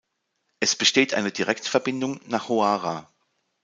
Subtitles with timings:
[0.59, 3.07] Es besteht eine Direktverbindung nach Haora.